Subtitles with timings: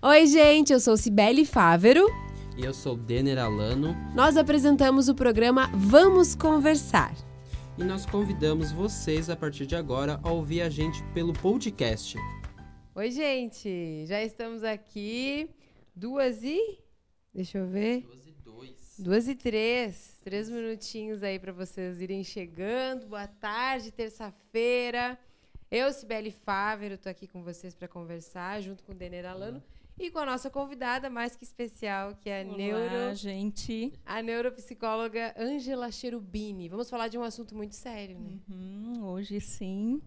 [0.00, 2.06] Oi, gente, eu sou Cibele Fávero.
[2.56, 3.96] E eu sou Denner Alano.
[4.14, 7.12] Nós apresentamos o programa Vamos Conversar.
[7.76, 12.16] E nós convidamos vocês a partir de agora a ouvir a gente pelo podcast.
[12.94, 15.50] Oi, gente, já estamos aqui.
[15.96, 16.78] Duas e.
[17.34, 18.02] Deixa eu ver.
[18.02, 18.94] Duas e dois.
[19.00, 20.16] Duas e três.
[20.22, 23.08] Três minutinhos aí para vocês irem chegando.
[23.08, 25.18] Boa tarde, terça-feira.
[25.68, 29.60] Eu, Sibeli Fávero, estou aqui com vocês para conversar, junto com o Denner Alano
[29.98, 33.92] e com a nossa convidada mais que especial, que é a Olá, neuro, gente.
[34.06, 36.68] a neuropsicóloga Angela Cherubini.
[36.68, 38.38] Vamos falar de um assunto muito sério, né?
[38.48, 40.00] Uhum, hoje sim,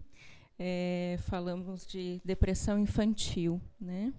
[0.58, 4.12] é, falamos de depressão infantil, né?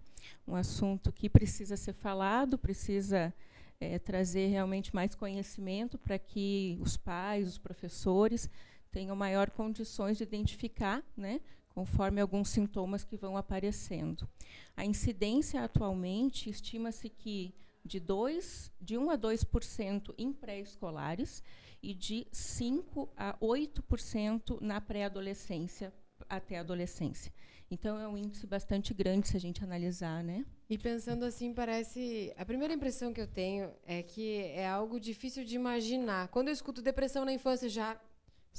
[0.48, 3.34] Um assunto que precisa ser falado, precisa
[3.80, 8.50] é, trazer realmente mais conhecimento para que os pais, os professores
[8.92, 11.42] tenham maior condições de identificar, né?
[11.74, 14.30] Conforme alguns sintomas que vão aparecendo.
[14.76, 21.44] A incidência atualmente estima-se que de 2, de 1 a 2% em pré-escolares
[21.82, 25.94] e de 5 a 8% na pré-adolescência
[26.30, 27.34] até a adolescência.
[27.70, 30.46] Então é um índice bastante grande se a gente analisar, né?
[30.70, 32.34] E pensando assim, parece.
[32.38, 36.28] A primeira impressão que eu tenho é que é algo difícil de imaginar.
[36.28, 38.00] Quando eu escuto depressão na infância, já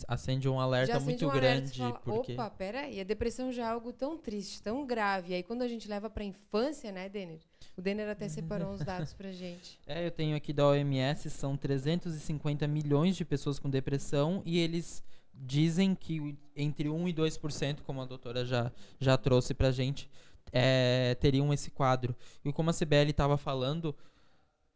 [0.08, 1.70] Acende um alerta acende muito um alerta, grande.
[1.70, 2.32] você fala, porque...
[2.32, 5.32] Opa, peraí, a depressão já é algo tão triste, tão grave.
[5.32, 7.38] E aí quando a gente leva para a infância, né, Denner?
[7.76, 9.78] O Denner até separou uns dados pra gente.
[9.86, 15.04] É, eu tenho aqui da OMS, são 350 milhões de pessoas com depressão e eles
[15.32, 20.08] dizem que entre 1 e 2%, como a doutora já, já trouxe pra gente,
[20.52, 22.16] é, teriam esse quadro.
[22.44, 23.94] E como a CBL estava falando,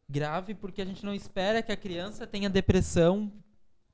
[0.08, 3.32] grave porque a gente não espera que a criança tenha depressão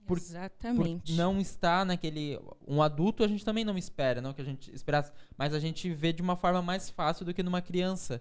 [0.06, 1.12] por, Exatamente.
[1.12, 4.74] por não estar naquele um adulto a gente também não espera não que a gente
[4.74, 8.20] esperasse mas a gente vê de uma forma mais fácil do que numa criança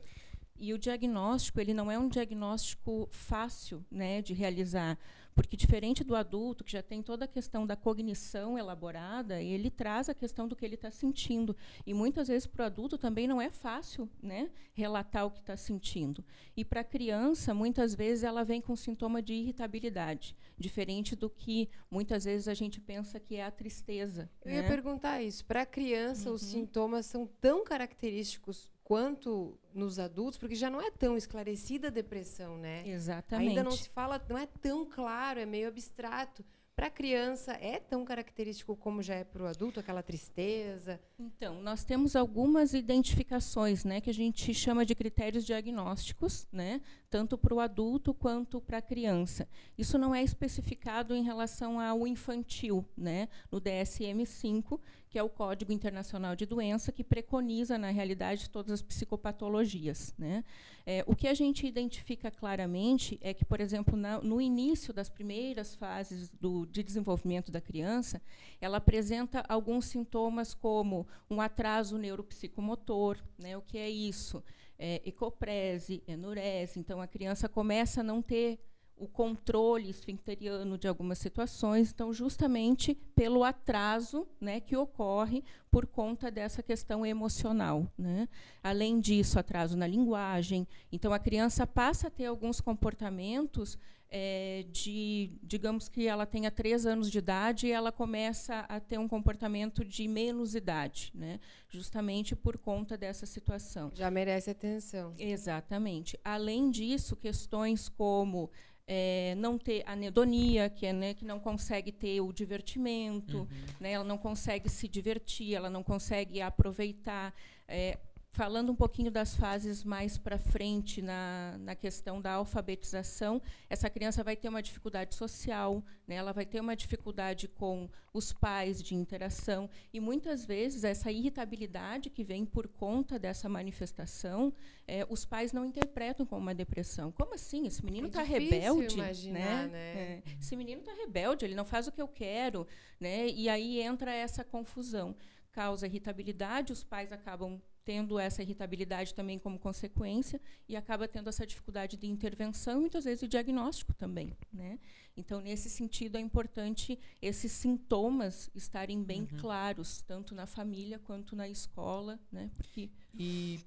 [0.55, 4.97] E o diagnóstico, ele não é um diagnóstico fácil né, de realizar,
[5.35, 10.09] porque diferente do adulto, que já tem toda a questão da cognição elaborada, ele traz
[10.09, 11.55] a questão do que ele está sentindo.
[11.85, 15.55] E muitas vezes para o adulto também não é fácil né, relatar o que está
[15.57, 16.23] sentindo.
[16.55, 21.69] E para a criança, muitas vezes ela vem com sintoma de irritabilidade, diferente do que
[21.89, 24.29] muitas vezes a gente pensa que é a tristeza.
[24.45, 24.67] Eu ia né?
[24.67, 25.43] perguntar isso.
[25.45, 26.49] Para a criança, os Uhum.
[26.49, 32.57] sintomas são tão característicos quanto nos adultos, porque já não é tão esclarecida a depressão,
[32.57, 32.87] né?
[32.87, 33.49] Exatamente.
[33.49, 36.43] Ainda não se fala, não é tão claro, é meio abstrato.
[36.75, 40.99] Para a criança, é tão característico como já é para o adulto, aquela tristeza?
[41.19, 46.81] Então, nós temos algumas identificações, né, que a gente chama de critérios diagnósticos, né,
[47.11, 49.47] tanto para o adulto quanto para a criança.
[49.77, 54.79] Isso não é especificado em relação ao infantil, né, no DSM-5,
[55.11, 60.11] que é o Código Internacional de Doença, que preconiza, na realidade, todas as psicopatologias.
[60.17, 60.43] Né.
[60.85, 65.09] É, o que a gente identifica claramente é que, por exemplo, na, no início das
[65.09, 68.21] primeiras fases do, de desenvolvimento da criança,
[68.59, 73.55] ela apresenta alguns sintomas como um atraso neuropsicomotor, né?
[73.55, 74.43] O que é isso?
[74.77, 76.79] É, ecoprese, enurese.
[76.79, 78.59] Então a criança começa a não ter
[78.97, 86.29] o controle esfincteriano de algumas situações, então justamente pelo atraso, né, que ocorre por conta
[86.29, 88.29] dessa questão emocional, né?
[88.63, 90.67] Além disso, atraso na linguagem.
[90.91, 93.77] Então a criança passa a ter alguns comportamentos
[94.15, 98.99] é, de, digamos que ela tenha três anos de idade e ela começa a ter
[98.99, 101.39] um comportamento de menos idade, né?
[101.67, 103.89] justamente por conta dessa situação.
[103.95, 105.15] Já merece atenção.
[105.17, 106.19] Exatamente.
[106.23, 108.51] Além disso, questões como
[108.87, 113.47] é, não ter anedonia, que é né, que não consegue ter o divertimento, Uhum.
[113.79, 117.33] né, ela não consegue se divertir, ela não consegue aproveitar.
[117.67, 117.97] é,
[118.33, 123.39] falando um pouquinho das fases mais para frente na, na questão da alfabetização,
[123.69, 128.33] essa criança vai ter uma dificuldade social, né, ela vai ter uma dificuldade com os
[128.33, 134.51] pais de interação e muitas vezes essa irritabilidade que vem por conta dessa manifestação,
[134.87, 137.11] é, os pais não interpretam como uma depressão.
[137.11, 137.67] Como assim?
[137.67, 139.67] Esse menino É está difícil rebelde, imaginar, né?
[139.67, 139.79] né?
[139.79, 142.65] É, esse menino está rebelde, ele não faz o que eu quero,
[142.99, 143.27] né?
[143.27, 145.15] E aí entra essa confusão,
[145.51, 151.45] causa irritabilidade, os pais acabam tendo essa irritabilidade também como consequência e acaba tendo essa
[151.45, 154.79] dificuldade de intervenção e muitas vezes de diagnóstico também, né?
[155.15, 159.37] Então, nesse sentido, é importante esses sintomas estarem bem Uhum.
[159.37, 162.49] claros, tanto na família quanto na escola, né?
[162.55, 163.59] Porque E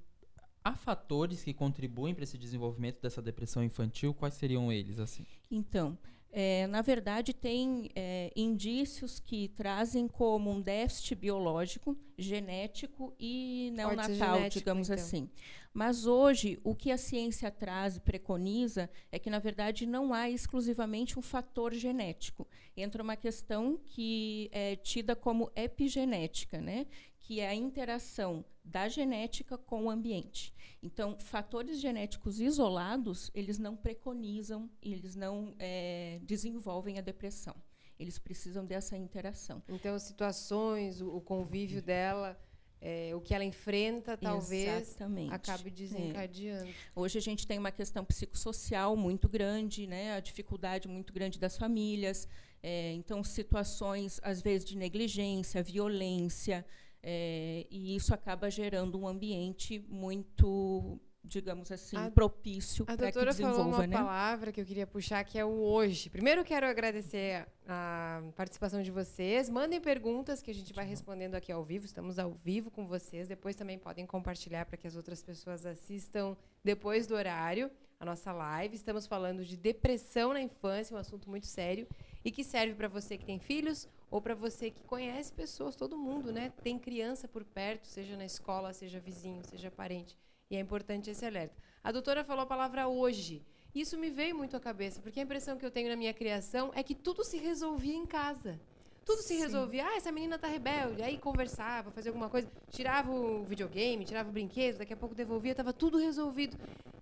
[0.64, 4.12] há fatores que contribuem para esse desenvolvimento dessa depressão infantil?
[4.12, 5.24] Quais seriam eles, assim?
[5.50, 5.96] Então,
[6.32, 14.36] É, na verdade, tem é, indícios que trazem como um déficit biológico, genético e neonatal,
[14.36, 15.02] genético, digamos então.
[15.02, 15.30] assim.
[15.72, 20.30] Mas hoje, o que a ciência traz e preconiza é que, na verdade, não há
[20.30, 22.46] exclusivamente um fator genético.
[22.74, 26.86] Entra uma questão que é tida como epigenética, né?
[27.26, 30.54] Que é a interação da genética com o ambiente.
[30.80, 37.56] Então, fatores genéticos isolados, eles não preconizam, eles não é, desenvolvem a depressão.
[37.98, 39.60] Eles precisam dessa interação.
[39.68, 42.38] Então, situações, o, convívio dela,
[42.80, 45.34] é, o que ela enfrenta, talvez Exatamente.
[45.34, 46.70] acabe desencadeando.
[46.70, 46.74] É.
[46.94, 50.12] Hoje a gente tem uma questão psicossocial muito grande, né?
[50.12, 52.28] a dificuldade muito grande das famílias.
[52.62, 56.64] É, então, situações, às vezes, de negligência, violência,
[57.08, 63.30] é, e isso acaba gerando um ambiente muito, digamos assim, a, propício para que desenvolva.
[63.30, 63.96] A doutora falou uma né?
[63.96, 66.10] palavra que eu queria puxar, que é o hoje.
[66.10, 69.48] Primeiro, quero agradecer a participação de vocês.
[69.48, 71.86] Mandem perguntas que a gente vai respondendo aqui ao vivo.
[71.86, 73.28] Estamos ao vivo com vocês.
[73.28, 77.70] Depois também podem compartilhar para que as outras pessoas assistam depois do horário
[78.00, 78.74] a nossa live.
[78.74, 81.86] Estamos falando de depressão na infância, um assunto muito sério
[82.24, 85.96] e que serve para você que tem filhos ou para você que conhece pessoas, todo
[85.96, 86.52] mundo, né?
[86.62, 90.16] Tem criança por perto, seja na escola, seja vizinho, seja parente.
[90.50, 91.56] E é importante esse alerta.
[91.82, 93.44] A doutora falou a palavra hoje.
[93.74, 96.70] Isso me veio muito à cabeça, porque a impressão que eu tenho na minha criação
[96.74, 98.58] é que tudo se resolvia em casa.
[99.04, 99.84] Tudo se resolvia.
[99.84, 99.88] Sim.
[99.88, 101.02] Ah, essa menina tá rebelde.
[101.02, 105.52] Aí conversava, fazia alguma coisa, tirava o videogame, tirava o brinquedo, daqui a pouco devolvia,
[105.52, 106.56] estava tudo resolvido.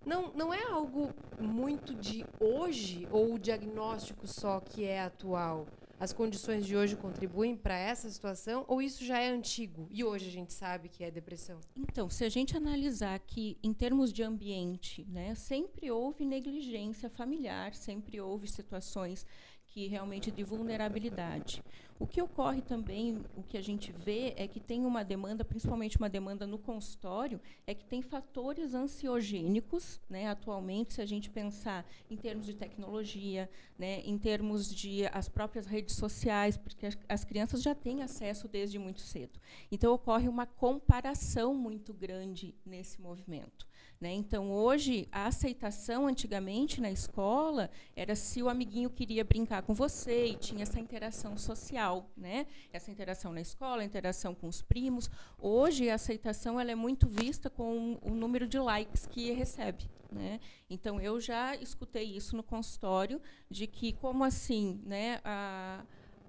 [0.05, 5.67] Não, não é algo muito de hoje ou o diagnóstico só que é atual?
[5.99, 10.29] As condições de hoje contribuem para essa situação ou isso já é antigo e hoje
[10.29, 11.61] a gente sabe que é depressão?
[11.77, 17.75] Então, se a gente analisar que em termos de ambiente, né, sempre houve negligência familiar,
[17.75, 19.25] sempre houve situações
[19.67, 21.63] que realmente de vulnerabilidade.
[21.99, 25.97] O que ocorre também, o que a gente vê é que tem uma demanda, principalmente
[25.97, 31.87] uma demanda no consultório, é que tem fatores ansiogênicos, né, atualmente, se a gente pensar
[32.11, 33.49] em termos de tecnologia,
[33.79, 38.49] né, em termos de as próprias redes sociais, porque as, as crianças já têm acesso
[38.49, 39.39] desde muito cedo.
[39.71, 43.69] Então ocorre uma comparação muito grande nesse movimento.
[44.05, 44.13] Né?
[44.13, 50.27] Então, hoje, a aceitação antigamente na escola era se o amiguinho queria brincar com você
[50.27, 52.47] e tinha essa interação social, né?
[52.71, 55.11] essa interação na escola, a interação com os primos.
[55.39, 59.89] Hoje, a aceitação ela é muito vista com o número de likes que recebe.
[60.13, 60.39] Né?
[60.69, 65.83] Então, eu já escutei isso no consultório, de que, como assim, né, a,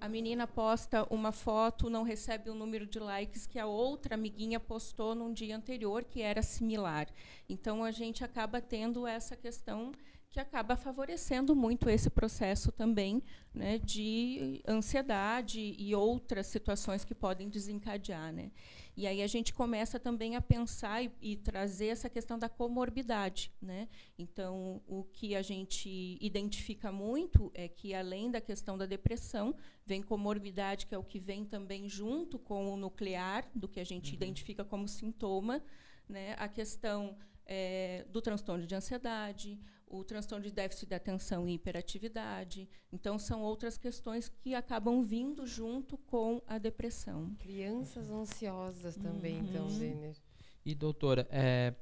[0.06, 4.60] a menina posta uma foto, não recebe o número de likes que a outra amiguinha
[4.60, 7.08] postou num dia anterior, que era similar.
[7.48, 9.90] Então, a gente acaba tendo essa questão
[10.36, 13.22] que acaba favorecendo muito esse processo também
[13.54, 18.34] né, de ansiedade e outras situações que podem desencadear.
[18.34, 18.50] Né?
[18.94, 23.50] E aí a gente começa também a pensar e, e, trazer essa questão da comorbidade.
[23.62, 23.88] Né?
[24.18, 29.56] Então, o que a gente identifica muito é que, além da questão da depressão,
[29.86, 33.84] vem comorbidade, que é o que vem também junto com o nuclear, do que a
[33.84, 34.16] gente uhum.
[34.16, 35.62] identifica como sintoma,
[36.06, 36.34] né?
[36.38, 37.16] a questão
[37.46, 42.68] é, do transtorno de ansiedade, o transtorno de déficit de atenção e hiperatividade.
[42.92, 47.34] Então, são outras questões que acabam vindo junto com a depressão.
[47.38, 49.68] Crianças ansiosas também, então, uhum.
[49.68, 50.16] então, Denner.
[50.64, 51.74] E, doutora, é,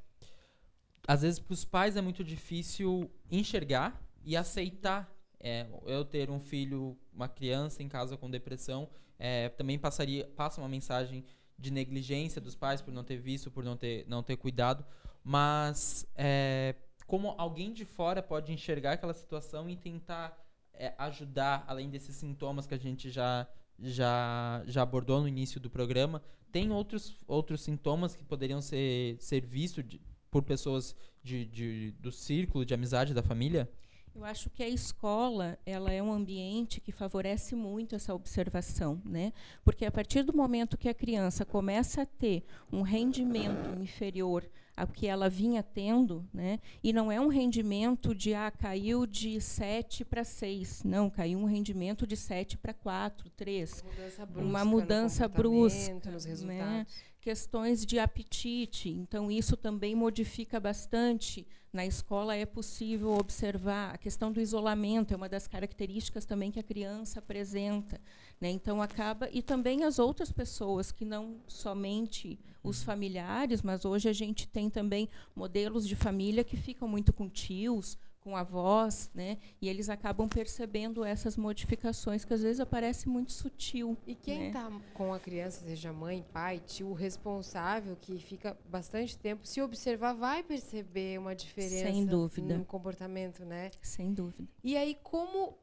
[1.07, 6.41] às vezes para os pais é muito difícil enxergar e aceitar é, eu ter um
[6.41, 11.25] filho, uma criança em casa com depressão, é, também passaria, passa uma mensagem
[11.59, 14.85] de negligência dos pais por não ter visto, por não ter, não ter cuidado,
[15.23, 16.75] mas é,
[17.07, 20.39] como alguém de fora pode enxergar aquela situação e tentar
[20.73, 23.47] é, ajudar, além desses sintomas que a gente já,
[23.79, 29.45] já, já abordou no início do programa, tem outros, outros sintomas que poderiam ser, ser
[29.45, 33.69] vistos de, por pessoas de, de, do círculo de amizade da família?
[34.15, 39.33] Eu acho que a escola ela é um ambiente que favorece muito essa observação, né?
[39.65, 44.87] Porque a partir do momento que a criança começa a ter um rendimento inferior ao
[44.87, 46.59] que ela vinha tendo, né?
[46.83, 51.45] E não é um rendimento de ah, caiu de 7 para 6, não, caiu um
[51.45, 53.85] rendimento de 7 para 4, 3.
[53.85, 56.31] Mudança brusca uma mudança brusca nos né?
[56.31, 56.47] resultados.
[56.49, 56.87] Né?
[57.25, 64.31] Questões de apetite, então isso também modifica bastante na escola é possível observar a questão
[64.31, 67.99] do isolamento, é uma das características também que a criança apresenta.
[68.39, 68.51] Né?
[68.51, 69.31] Então, acaba.
[69.33, 72.85] E também as outras pessoas, que não somente os uhum.
[72.85, 77.97] familiares, mas hoje a gente tem também modelos de família que ficam muito com tios,
[78.25, 79.37] com a voz, né?
[79.61, 83.99] E eles acabam percebendo essas modificações que às vezes aparece muito sutil.
[84.07, 84.81] E quem está né?
[84.95, 90.43] com a criança, seja mãe, pai, tio, responsável, que fica bastante tempo, se observar, vai
[90.43, 92.57] perceber uma diferença Sem dúvida.
[92.57, 93.71] no comportamento, né?
[93.83, 94.49] Sem dúvida.
[94.63, 95.59] E aí, como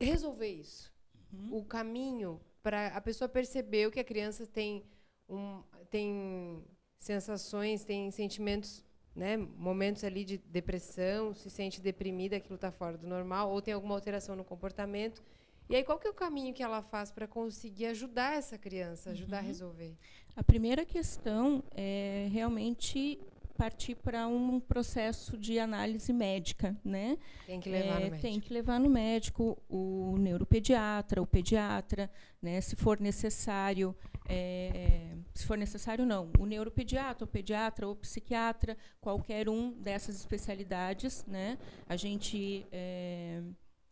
[0.00, 0.90] resolver isso?
[1.30, 1.58] Uhum.
[1.58, 4.84] O caminho para a pessoa perceber que a criança tem,
[5.28, 6.64] um, tem
[6.98, 8.82] sensações, tem sentimentos
[9.14, 13.74] né, momentos ali de depressão, se sente deprimida, aquilo está fora do normal, ou tem
[13.74, 15.22] alguma alteração no comportamento.
[15.68, 19.10] E aí, qual que é o caminho que ela faz para conseguir ajudar essa criança,
[19.10, 19.44] ajudar uhum.
[19.44, 19.96] a resolver?
[20.34, 23.20] A primeira questão é realmente
[23.60, 27.18] partir para um processo de análise médica, né?
[27.46, 28.22] Tem que levar é, no médico.
[28.22, 32.58] Tem que levar no médico o neuropediatra, o pediatra, né?
[32.62, 33.94] Se for necessário,
[34.26, 41.22] é, se for necessário não, o neuropediatra, o pediatra, o psiquiatra, qualquer um dessas especialidades,
[41.26, 41.58] né?
[41.86, 43.42] A gente é,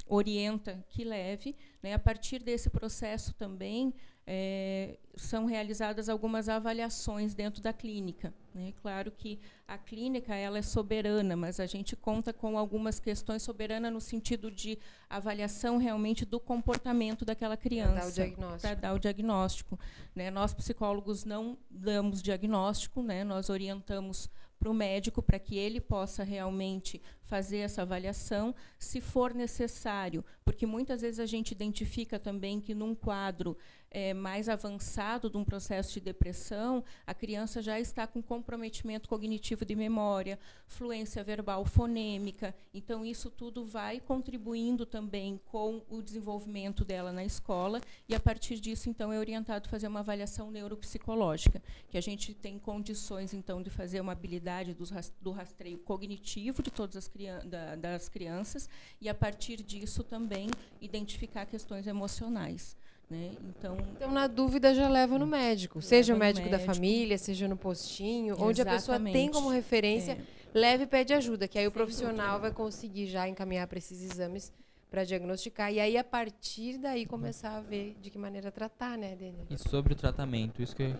[0.06, 1.92] orienta que leve, né?
[1.92, 3.92] A partir desse processo também
[4.30, 8.35] é, são realizadas algumas avaliações dentro da clínica.
[8.54, 8.75] Né?
[8.82, 13.90] Claro que a clínica ela é soberana, mas a gente conta com algumas questões soberana
[13.90, 17.92] no sentido de avaliação realmente do comportamento daquela criança.
[17.94, 18.61] Para dar o diagnóstico.
[18.61, 19.80] Para dar o diagnóstico.
[20.14, 20.30] Né?
[20.30, 23.25] Nós, psicólogos, não damos diagnóstico, né?
[23.25, 29.32] nós orientamos para o médico para que ele possa realmente fazer essa avaliação, se for
[29.35, 33.56] necessário, porque muitas vezes a gente identifica também que num quadro
[33.90, 39.64] é, mais avançado de um processo de depressão, a criança já está com comprometimento cognitivo
[39.64, 42.54] de memória, fluência verbal fonêmica.
[42.73, 48.61] Então, isso tudo vai contribuindo também com o desenvolvimento dela na escola, e a partir
[48.61, 53.71] disso, então, é orientado fazer uma avaliação neuropsicológica, que a gente tem condições, então, de
[53.71, 54.76] fazer uma habilidade
[55.21, 57.09] do rastreio cognitivo de todas as
[57.45, 58.68] da, das crianças,
[59.00, 60.49] e a partir disso também
[60.80, 62.76] identificar questões emocionais.
[63.11, 63.31] Né?
[63.49, 65.81] Então, então, na dúvida, já leva no médico.
[65.81, 68.50] Seja o médico, médico, da família, seja no postinho, Exatamente.
[68.50, 70.19] onde a pessoa tem como referência, é.
[70.53, 72.38] leve e pede ajuda, que aí Sem o profissional dúvida.
[72.41, 74.53] vai conseguir já encaminhar para esses exames
[74.91, 75.73] para diagnosticar.
[75.73, 79.47] E aí, a partir daí, começar a ver de que maneira tratar, né, Daniel?
[79.49, 80.95] E sobre o tratamento, isso que eu...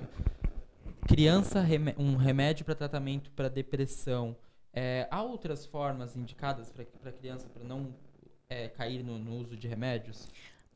[1.07, 1.62] criança,
[1.99, 4.35] um remédio para tratamento para depressão.
[4.73, 7.95] É, há outras formas indicadas para a criança para não
[8.49, 10.27] é, cair no, no uso de remédios?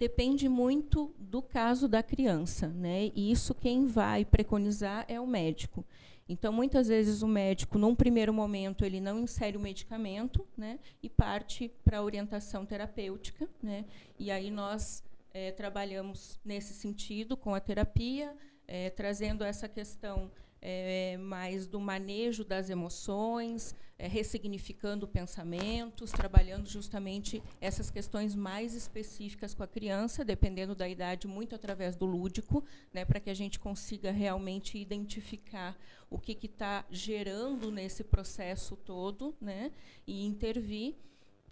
[0.03, 3.13] Depende muito do caso da criança, né?
[3.15, 5.85] E isso quem vai preconizar é o médico.
[6.29, 10.81] Então, muitas vezes o médico, num primeiro momento, ele não insere o medicamento, né?
[11.01, 13.85] E parte para a orientação terapêutica, né?
[14.19, 20.33] E aí nós é, trabalhamos nesse sentido com a terapia, é, trazendo essa questão
[20.63, 29.55] é, mais do manejo das emoções, é, ressignificando pensamentos, trabalhando justamente essas questões mais específicas
[29.55, 33.59] com a criança, dependendo da idade, muito através do lúdico, né, para que a gente
[33.59, 35.77] consiga realmente identificar
[36.09, 39.73] o que está gerando nesse processo todo né,
[40.07, 40.95] e intervir.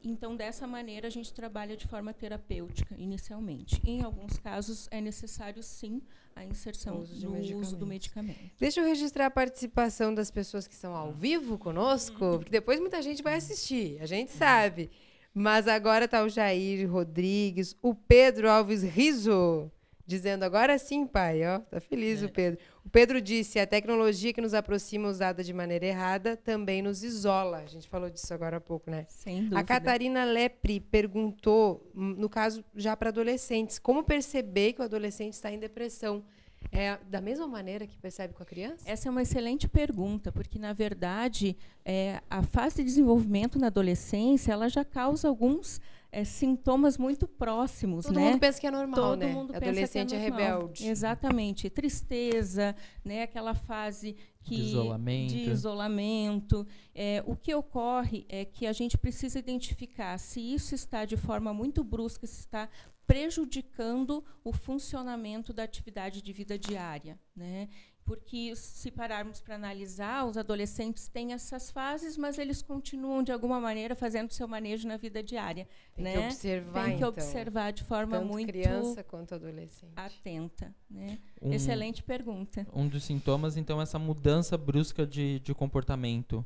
[0.02, 3.80] Então, dessa maneira, a gente trabalha de forma terapêutica, inicialmente.
[3.85, 6.00] Em alguns casos, é necessário, sim,
[6.35, 8.50] a inserção uso do uso do medicamento.
[8.59, 12.38] Deixa eu registrar a participação das pessoas que estão ao vivo conosco, uhum.
[12.38, 14.90] porque depois muita gente vai assistir, a gente sabe.
[15.35, 19.71] Mas agora está o Jair Rodrigues, o Pedro Alves Riso,
[20.04, 22.26] dizendo agora sim, pai, ó, tá feliz é.
[22.26, 22.59] o Pedro.
[22.85, 27.59] O Pedro disse: a tecnologia que nos aproxima usada de maneira errada também nos isola.
[27.59, 29.07] A gente falou disso agora há pouco, né?
[29.09, 29.59] Sem dúvida.
[29.59, 35.35] A Catarina Lepre perguntou, hum, no caso já para adolescentes, como perceber que o adolescente
[35.35, 36.25] está em depressão?
[36.71, 38.85] É da mesma maneira que percebe com a criança?
[38.87, 44.53] Essa é uma excelente pergunta, porque na verdade é, a fase de desenvolvimento na adolescência
[44.53, 45.81] ela já causa alguns
[46.12, 48.31] é, sintomas muito próximos, Todo né?
[48.31, 49.33] mundo pensa que é normal, Todo né?
[49.33, 50.88] Mundo Adolescente pensa que é, é rebelde.
[50.88, 52.75] Exatamente, tristeza,
[53.05, 53.23] né?
[53.23, 55.33] Aquela fase que, de isolamento.
[55.33, 56.67] De isolamento.
[56.95, 61.55] É, o que ocorre é que a gente precisa identificar se isso está de forma
[61.55, 62.69] muito brusca, se está
[63.07, 67.69] prejudicando o funcionamento da atividade de vida diária, né?
[68.11, 73.61] Porque se pararmos para analisar, os adolescentes têm essas fases, mas eles continuam de alguma
[73.61, 76.12] maneira fazendo seu manejo na vida diária, Tem né?
[76.14, 79.93] que observar, Tem que então, observar de forma tanto muito criança quanto adolescente.
[79.95, 81.21] Atenta, né?
[81.40, 82.67] Um, Excelente pergunta.
[82.75, 86.45] Um dos sintomas, então, é essa mudança brusca de, de comportamento.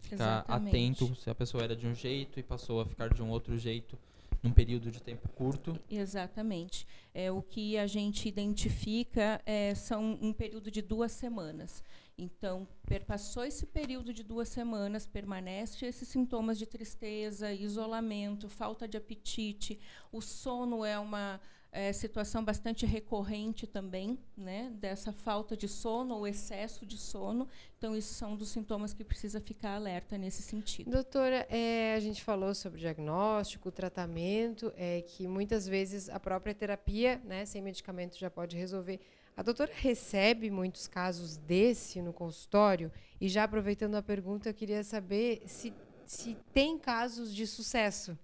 [0.00, 0.68] Ficar Exatamente.
[0.68, 3.58] atento se a pessoa era de um jeito e passou a ficar de um outro
[3.58, 3.98] jeito
[4.44, 5.80] num período de tempo curto.
[5.90, 6.86] Exatamente.
[7.14, 11.82] É, o que a gente identifica é, são um período de duas semanas.
[12.16, 18.98] Então, perpassou esse período de duas semanas, permanece esses sintomas de tristeza, isolamento, falta de
[18.98, 19.80] apetite,
[20.12, 21.40] o sono é uma
[21.74, 27.48] é, situação bastante recorrente também, né, dessa falta de sono ou excesso de sono.
[27.76, 30.88] Então, isso são um dos sintomas que precisa ficar alerta nesse sentido.
[30.88, 37.20] Doutora, é, a gente falou sobre diagnóstico, tratamento, é que muitas vezes a própria terapia,
[37.24, 39.00] né, sem medicamento, já pode resolver.
[39.36, 42.92] A doutora recebe muitos casos desse no consultório?
[43.20, 45.74] E já aproveitando a pergunta, eu queria saber se,
[46.06, 48.16] se tem casos de sucesso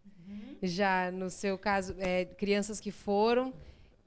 [0.63, 3.53] já no seu caso, é, crianças que foram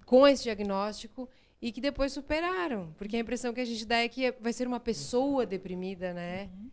[0.05, 1.29] com esse diagnóstico
[1.61, 4.67] e que depois superaram, porque a impressão que a gente dá é que vai ser
[4.67, 6.49] uma pessoa deprimida, né?
[6.53, 6.69] Uhum.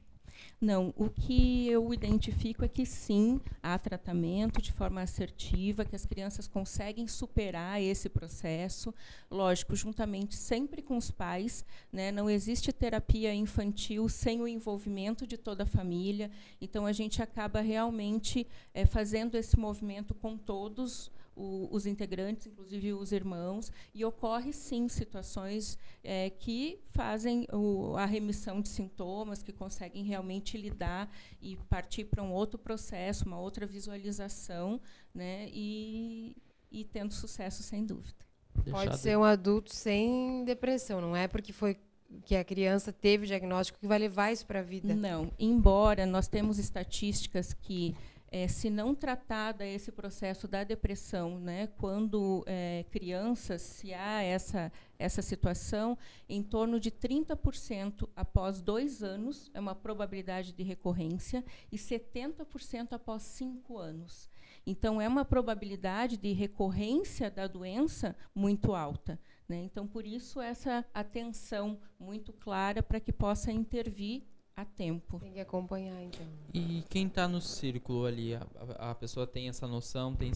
[0.60, 6.04] Não, o que eu identifico é que sim, há tratamento de forma assertiva, que as
[6.04, 8.94] crianças conseguem superar esse processo,
[9.30, 11.64] lógico, juntamente sempre com os pais.
[11.90, 12.12] Né?
[12.12, 17.62] Não existe terapia infantil sem o envolvimento de toda a família, então a gente acaba
[17.62, 24.52] realmente é, fazendo esse movimento com todos o, os integrantes, inclusive os irmãos, e ocorre
[24.52, 31.56] sim situações é, que fazem o, a remissão de sintomas, que conseguem realmente lidar e
[31.68, 34.80] partir para um outro processo, uma outra visualização,
[35.14, 36.36] né, e,
[36.70, 38.24] e tendo sucesso sem dúvida.
[38.70, 41.78] Pode ser um adulto sem depressão, não é porque foi
[42.24, 44.94] que a criança teve o diagnóstico que vai levar isso para a vida.
[44.94, 47.94] Não, embora nós temos estatísticas que
[48.30, 54.72] é, se não tratada esse processo da depressão, né, quando é, crianças, se há essa,
[54.98, 61.76] essa situação, em torno de 30% após dois anos, é uma probabilidade de recorrência, e
[61.76, 64.30] 70% após cinco anos.
[64.66, 69.18] Então, é uma probabilidade de recorrência da doença muito alta.
[69.48, 69.62] Né?
[69.64, 74.22] Então, por isso, essa atenção muito clara para que possa intervir
[74.56, 75.18] a tempo.
[75.18, 76.26] Tem que acompanhar, então.
[76.52, 78.46] E quem está no círculo ali, a,
[78.90, 80.32] a, pessoa tem essa noção, tem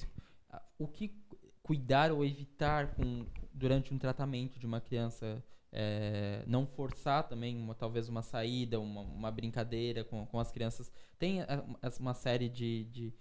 [0.78, 1.14] o que
[1.62, 5.42] cuidar ou evitar com, durante um tratamento de uma criança,
[5.72, 10.92] é, não forçar também, uma, talvez uma saída, uma, uma brincadeira com, com as crianças.
[11.18, 11.64] Tem a,
[11.98, 13.14] uma série de, de,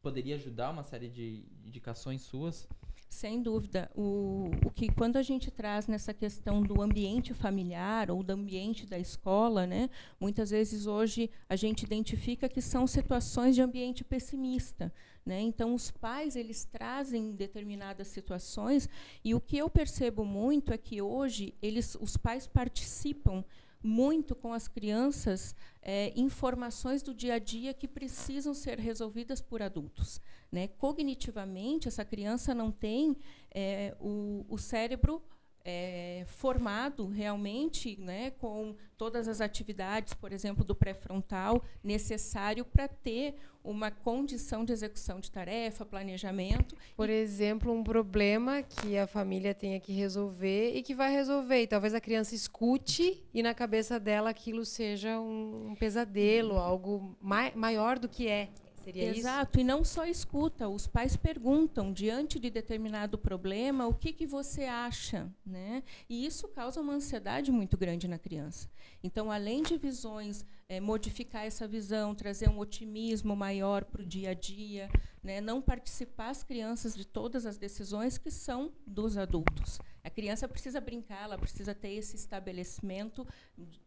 [0.00, 2.66] Poderia ajudar uma série de indicações suas?
[3.10, 3.90] Sem dúvida.
[3.92, 8.86] O, o que quando a gente traz nessa questão do ambiente familiar ou do ambiente
[8.86, 14.94] da escola, né, muitas vezes hoje a gente identifica que são situações de ambiente pessimista.
[15.26, 15.40] Né?
[15.40, 18.88] Então, os pais eles trazem determinadas situações
[19.24, 23.44] e o que eu percebo muito é que hoje eles, os pais participam
[23.82, 29.62] muito com as crianças é, informações do dia a dia que precisam ser resolvidas por
[29.62, 30.20] adultos.
[30.52, 30.68] Né?
[30.68, 33.16] Cognitivamente, essa criança não tem
[33.50, 35.22] é, o, o cérebro
[35.64, 43.34] é, formado realmente né, com todas as atividades, por exemplo, do pré-frontal, necessário para ter
[43.62, 46.74] uma condição de execução de tarefa, planejamento.
[46.96, 51.62] Por exemplo, um problema que a família tenha que resolver e que vai resolver.
[51.62, 57.16] E talvez a criança escute e na cabeça dela aquilo seja um, um pesadelo, algo
[57.20, 58.48] mai maior do que é.
[58.84, 59.60] Seria Exato, isso?
[59.60, 64.64] e não só escuta, os pais perguntam diante de determinado problema o que, que você
[64.64, 65.82] acha, né?
[66.08, 68.70] E isso causa uma ansiedade muito grande na criança.
[69.02, 74.30] Então, além de visões, é, modificar essa visão, trazer um otimismo maior para o dia
[74.30, 74.88] a dia,
[75.20, 75.40] né?
[75.40, 79.80] não participar as crianças de todas as decisões que são dos adultos.
[80.04, 83.26] A criança precisa brincar, ela precisa ter esse estabelecimento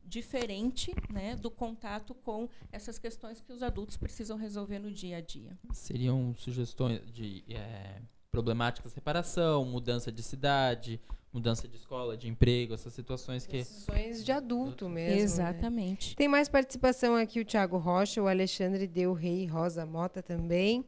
[0.03, 5.21] diferente né, do contato com essas questões que os adultos precisam resolver no dia a
[5.21, 5.57] dia.
[5.71, 10.99] Seriam sugestões de é, problemáticas de separação, mudança de cidade,
[11.33, 13.57] mudança de escola, de emprego, essas situações que.
[13.57, 15.17] Decisões de adulto mesmo.
[15.17, 15.21] Né?
[15.21, 16.11] Exatamente.
[16.11, 16.15] Né?
[16.15, 20.85] Tem mais participação aqui o Tiago Rocha, o Alexandre Del Rei Rosa Mota também.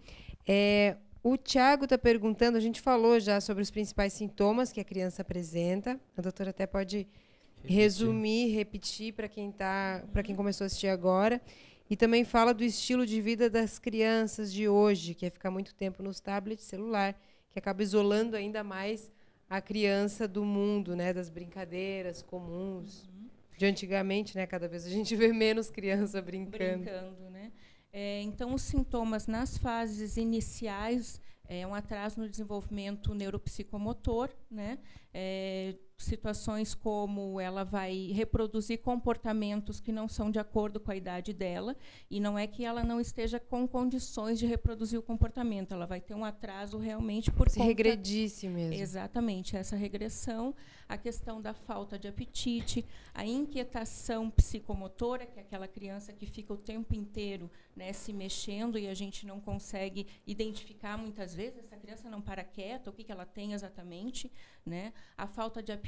[0.47, 4.83] É, o Tiago está perguntando, a gente falou já sobre os principais sintomas que a
[4.83, 5.99] criança apresenta.
[6.15, 7.07] A doutora até pode
[7.55, 7.75] repetir.
[7.75, 11.41] resumir, repetir para quem tá, para quem começou a assistir agora.
[11.89, 15.73] E também fala do estilo de vida das crianças de hoje, que é ficar muito
[15.73, 17.19] tempo nos tablets celular,
[17.51, 19.11] que acaba isolando ainda mais
[19.49, 23.07] a criança do mundo, né, das brincadeiras comuns.
[23.07, 23.29] Uhum.
[23.57, 26.83] De antigamente, né, cada vez a gente vê menos criança brincando.
[26.83, 27.51] Brincando, né?
[27.91, 34.79] É, então, os sintomas nas fases iniciais é um atraso no desenvolvimento neuropsicomotor, né?
[35.13, 41.33] É, situações como ela vai reproduzir comportamentos que não são de acordo com a idade
[41.33, 41.75] dela,
[42.09, 46.01] e não é que ela não esteja com condições de reproduzir o comportamento, ela vai
[46.01, 47.67] ter um atraso realmente por Se conta...
[47.67, 48.73] regredisse mesmo.
[48.73, 50.53] Exatamente, essa regressão,
[50.87, 56.53] a questão da falta de apetite, a inquietação psicomotora, que é aquela criança que fica
[56.53, 61.75] o tempo inteiro né, se mexendo e a gente não consegue identificar muitas vezes, essa
[61.75, 64.31] criança não para quieta, o que, que ela tem exatamente,
[64.65, 64.93] né?
[65.17, 65.84] a falta de apetite,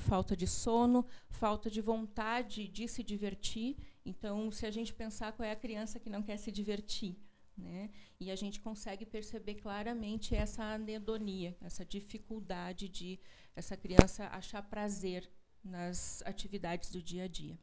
[0.00, 3.76] falta de sono, falta de vontade de se divertir.
[4.04, 7.16] Então, se a gente pensar qual é a criança que não quer se divertir,
[7.56, 7.90] né?
[8.18, 13.18] E a gente consegue perceber claramente essa anedonia, essa dificuldade de
[13.54, 15.28] essa criança achar prazer
[15.62, 17.58] nas atividades do dia a dia.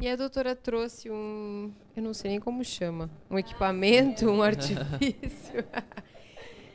[0.00, 5.64] E a doutora trouxe um, eu não sei nem como chama, um equipamento, um artifício,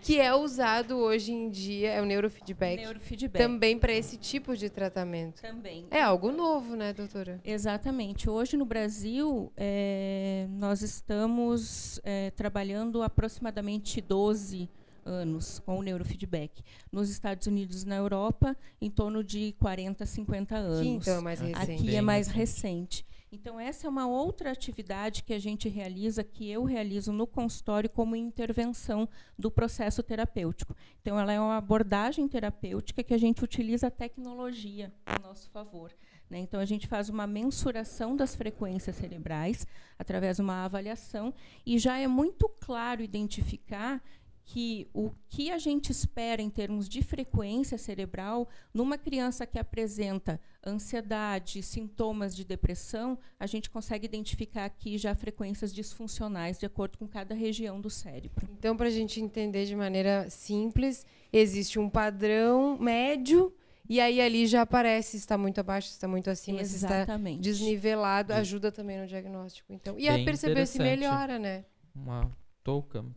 [0.05, 3.43] que é usado hoje em dia, é o neurofeedback, Neurofeedback.
[3.43, 5.41] também para esse tipo de tratamento.
[5.41, 5.87] Também.
[5.89, 7.41] É algo novo, né, doutora?
[7.43, 8.29] Exatamente.
[8.29, 14.69] Hoje no Brasil, é, nós estamos é, trabalhando aproximadamente 12
[15.03, 16.61] anos com o neurofeedback.
[16.91, 20.85] Nos Estados Unidos e na Europa, em torno de 40, 50 anos.
[20.85, 21.81] Então é mais recente.
[21.81, 23.05] Aqui é mais recente.
[23.31, 27.89] Então, essa é uma outra atividade que a gente realiza, que eu realizo no consultório
[27.89, 30.75] como intervenção do processo terapêutico.
[31.01, 35.91] Então, ela é uma abordagem terapêutica que a gente utiliza a tecnologia a nosso favor.
[36.29, 36.39] né?
[36.39, 39.67] Então, a gente faz uma mensuração das frequências cerebrais
[39.99, 41.33] através de uma avaliação
[41.65, 44.01] e já é muito claro identificar
[44.45, 50.39] que o que a gente espera em termos de frequência cerebral numa criança que apresenta
[50.63, 57.07] ansiedade, sintomas de depressão, a gente consegue identificar aqui já frequências disfuncionais de acordo com
[57.07, 58.47] cada região do cérebro.
[58.57, 63.51] Então, para a gente entender de maneira simples, existe um padrão médio
[63.89, 66.97] e aí ali já aparece se está muito abaixo, se está muito acima, se está
[66.97, 67.41] Exatamente.
[67.41, 69.73] desnivelado, ajuda também no diagnóstico.
[69.73, 71.65] Então, e a perceber se melhora, né?
[71.95, 72.31] Uma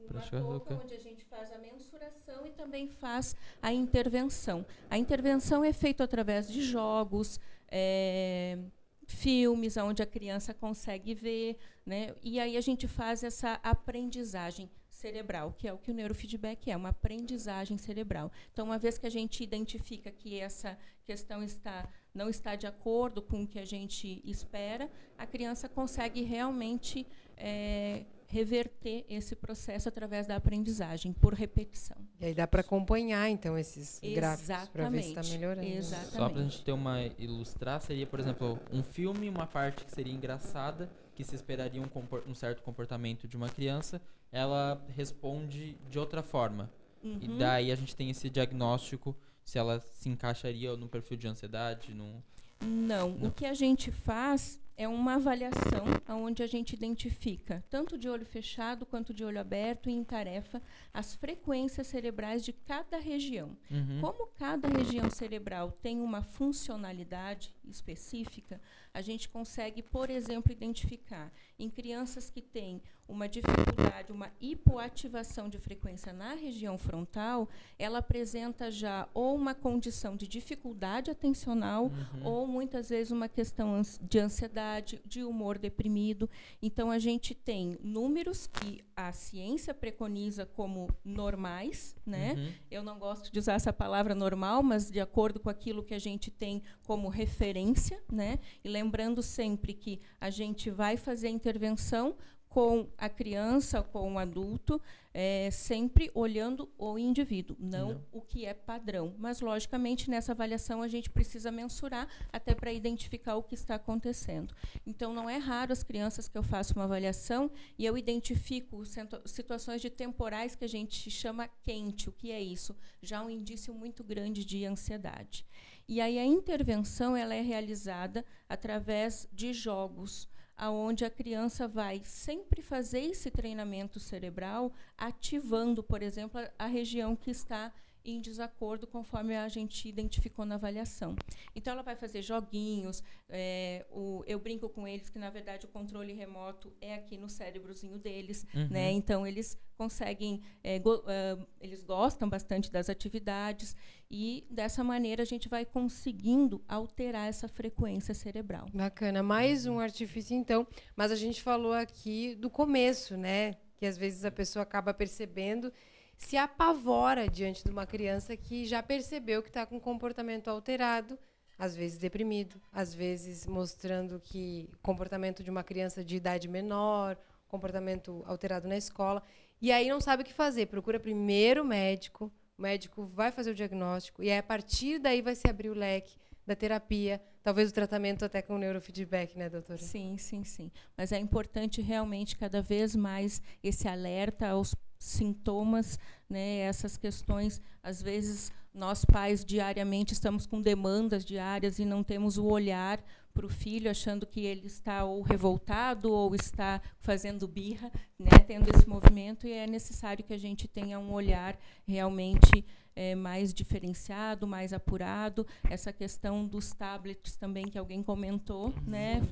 [0.07, 0.85] praticamente touca touca.
[0.85, 4.65] onde a gente faz a mensuração e também faz a intervenção.
[4.91, 8.59] A intervenção é feita através de jogos, é,
[9.07, 11.57] filmes, onde a criança consegue ver,
[11.87, 12.15] né?
[12.23, 16.77] E aí a gente faz essa aprendizagem cerebral, que é o que o neurofeedback é,
[16.77, 18.31] uma aprendizagem cerebral.
[18.53, 23.23] Então, uma vez que a gente identifica que essa questão está não está de acordo
[23.23, 27.07] com o que a gente espera, a criança consegue realmente
[27.37, 31.97] é, reverter esse processo através da aprendizagem, por repetição.
[32.21, 35.67] E aí dá para acompanhar, então, esses gráficos para ver se está melhorando.
[35.67, 36.13] Exatamente.
[36.17, 40.13] Só pra gente ter uma ilustrar, seria, por exemplo, um filme, uma parte que seria
[40.13, 46.23] engraçada, que se esperaria um, um certo comportamento de uma criança, ela responde de outra
[46.23, 46.71] forma.
[47.03, 47.39] E Uhum.
[47.39, 52.21] daí a gente tem esse diagnóstico se ela se encaixaria no perfil de ansiedade, num...
[52.61, 53.29] Não, Não.
[53.29, 58.25] o que a gente faz é uma avaliação onde a gente identifica, tanto de olho
[58.25, 60.63] fechado quanto de olho aberto e em tarefa,
[60.95, 63.57] as frequências cerebrais de cada região.
[63.69, 64.01] Uhum.
[64.01, 68.61] Como cada região cerebral tem uma funcionalidade específica,
[68.93, 75.59] a gente consegue, por exemplo, identificar em crianças que têm uma dificuldade, uma hipoativação de
[75.59, 82.25] frequência na região frontal, ela apresenta já ou uma condição de dificuldade atencional Uhum.
[82.25, 86.29] ou muitas vezes uma questão de ansiedade, de humor deprimido.
[86.61, 92.35] Então a gente tem números que a ciência preconiza como normais, né?
[92.37, 92.53] Uhum.
[92.69, 96.01] Eu não gosto de usar essa palavra normal, mas de acordo com aquilo que a
[96.01, 98.41] gente tem como referência, né?
[98.65, 102.17] E lembrando sempre que a gente vai fazer a intervenção
[102.59, 104.83] com a criança, com o adulto,
[105.15, 108.05] é, sempre olhando o indivíduo, não, Não.
[108.11, 109.15] o que é padrão.
[109.17, 114.53] Mas, logicamente, nessa avaliação a gente precisa mensurar até para identificar o que está acontecendo.
[114.85, 118.83] Então, não é raro as crianças que eu faço uma avaliação e eu identifico
[119.25, 122.09] situações de temporais que a gente chama quente.
[122.09, 122.75] O que é isso?
[123.01, 125.47] Já um indício muito grande de ansiedade.
[125.87, 132.61] E aí a intervenção ela é realizada através de jogos, aonde a criança vai sempre
[132.61, 137.73] fazer esse treinamento cerebral, ativando, por exemplo, a, a região que está
[138.05, 141.15] em desacordo conforme a gente identificou na avaliação.
[141.55, 145.69] Então ela vai fazer joguinhos, é, o- eu brinco com eles que na verdade o
[145.69, 148.69] controle remoto é aqui no cérebrozinho deles, Uhum.
[148.71, 148.91] né?
[148.93, 153.77] Então eles conseguem, é, go- ah, eles gostam bastante das atividades
[154.11, 158.67] e dessa maneira a gente vai conseguindo alterar essa frequência cerebral.
[158.73, 159.23] Bacana.
[159.23, 160.67] Mais um artifício, então.
[160.97, 163.57] Mas a gente falou aqui do começo, né?
[163.77, 165.73] Que às vezes a pessoa acaba percebendo
[166.19, 171.17] se apavora diante de uma criança que já percebeu que está com comportamento alterado,
[171.57, 178.23] às vezes deprimido, às vezes mostrando que comportamento de uma criança de idade menor, comportamento
[178.27, 179.23] alterado na escola,
[179.63, 180.67] e aí não sabe o que fazer.
[180.67, 185.23] Procura primeiro o médico, o médico vai fazer o diagnóstico e aí, a partir daí
[185.23, 189.79] vai se abrir o leque da terapia, talvez o tratamento até com neurofeedback, né, doutora?
[189.79, 190.71] Sim, sim, sim.
[190.97, 198.03] Mas é importante realmente cada vez mais esse alerta aos sintomas, né, essas questões, às
[198.03, 203.49] vezes nós pais diariamente estamos com demandas diárias e não temos o olhar para o
[203.49, 209.47] filho, achando que ele está ou revoltado ou está fazendo birra, né, tendo esse movimento,
[209.47, 211.57] e é necessário que a gente tenha um olhar
[211.87, 212.65] realmente
[212.97, 215.47] é, mais diferenciado, mais apurado.
[215.71, 219.23] Essa questão dos tablets também que alguém comentou, né?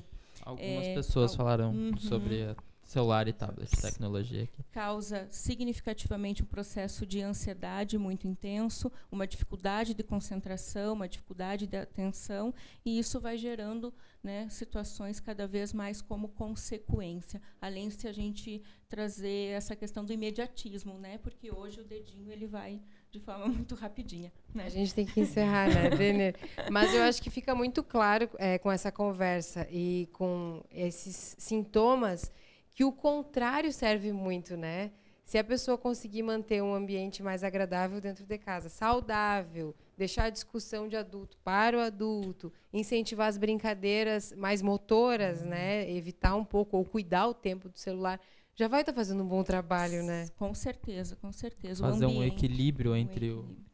[0.41, 1.97] Algumas é, pessoas falaram uhum.
[1.97, 2.55] sobre a
[2.87, 4.63] celular e tablet, tecnologia aqui.
[4.71, 11.75] Causa significativamente um processo de ansiedade muito intenso, uma dificuldade de concentração, uma dificuldade de
[11.75, 12.53] atenção,
[12.85, 18.63] e isso vai gerando né, situações cada vez mais como consequência, além de a gente
[18.87, 23.75] trazer essa questão do imediatismo, né, porque hoje o dedinho ele vai de forma muito
[23.75, 24.31] rapidinha.
[24.53, 24.65] Né?
[24.65, 26.35] A gente tem que encerrar, né, Denner?
[26.71, 32.31] Mas eu acho que fica muito claro é, com essa conversa e com esses sintomas
[32.77, 34.91] que o contrário serve muito, né?
[35.25, 40.29] Se a pessoa conseguir manter um ambiente mais agradável dentro de casa, saudável, deixar a
[40.29, 45.89] discussão de adulto para o adulto, incentivar as brincadeiras mais motoras, né?
[45.89, 48.21] Evitar um pouco ou cuidar o tempo do celular,
[48.53, 50.27] já vai estar tá fazendo um bom trabalho, né?
[50.37, 51.83] Com certeza, com certeza.
[51.83, 53.65] Fazer ambiente, um equilíbrio entre um equilíbrio.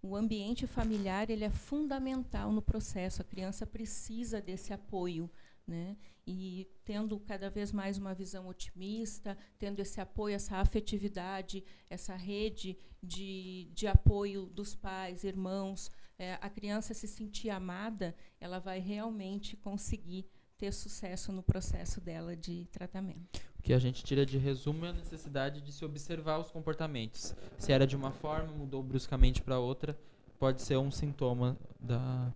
[0.00, 3.22] o o ambiente familiar ele é fundamental no processo.
[3.22, 5.28] A criança precisa desse apoio
[5.66, 5.96] né?
[6.26, 12.76] E tendo cada vez mais uma visão otimista, tendo esse apoio, essa afetividade, essa rede
[13.02, 19.56] de, de apoio dos pais, irmãos, é, a criança se sentir amada, ela vai realmente
[19.56, 20.26] conseguir
[20.56, 23.40] ter sucesso no processo dela de tratamento.
[23.58, 27.34] O que a gente tira de resumo é a necessidade de se observar os comportamentos.
[27.58, 29.98] Se era de uma forma, mudou bruscamente para outra,
[30.38, 32.32] pode ser um sintoma da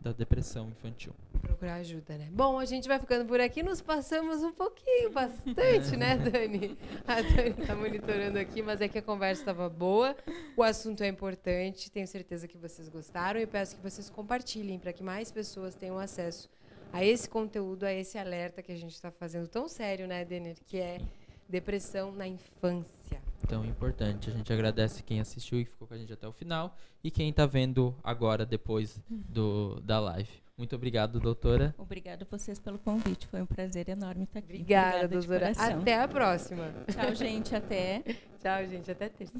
[0.00, 1.12] da depressão infantil.
[1.40, 2.28] Procurar ajuda, né?
[2.32, 3.62] Bom, a gente vai ficando por aqui.
[3.62, 6.76] Nos passamos um pouquinho, bastante, né, Dani?
[7.06, 10.16] A Dani está monitorando aqui, mas é que a conversa estava boa.
[10.56, 11.90] O assunto é importante.
[11.90, 15.98] Tenho certeza que vocês gostaram e peço que vocês compartilhem para que mais pessoas tenham
[15.98, 16.48] acesso
[16.92, 20.56] a esse conteúdo, a esse alerta que a gente está fazendo tão sério, né, Denner?
[20.66, 21.00] Que é
[21.48, 24.28] depressão na infância tão importante.
[24.30, 27.30] A gente agradece quem assistiu e ficou com a gente até o final e quem
[27.30, 30.47] está vendo agora, depois do, da live.
[30.58, 31.72] Muito obrigado, doutora.
[31.78, 33.28] Obrigada a vocês pelo convite.
[33.28, 34.54] Foi um prazer enorme estar aqui.
[34.54, 35.52] Obrigada, Obrigada doutora.
[35.56, 36.74] Até a próxima.
[36.92, 37.54] Tchau, gente.
[37.54, 38.02] Até.
[38.42, 38.90] Tchau, gente.
[38.90, 39.32] Até terça.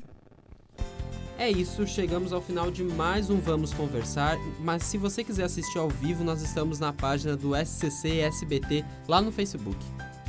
[1.37, 4.37] É isso, chegamos ao final de mais um Vamos Conversar.
[4.61, 9.21] Mas se você quiser assistir ao vivo, nós estamos na página do SCC SBT lá
[9.21, 9.79] no Facebook.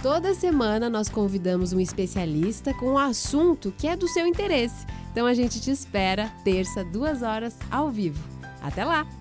[0.02, 4.86] Toda semana nós convidamos um especialista com um assunto que é do seu interesse.
[5.12, 8.24] Então a gente te espera terça, duas horas, ao vivo.
[8.62, 9.19] Até lá!